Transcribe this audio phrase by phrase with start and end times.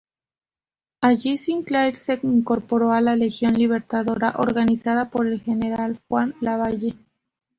[1.01, 6.95] Allí Sinclair se incorporó a la "Legión Libertadora" organizada por el general Juan Lavalle.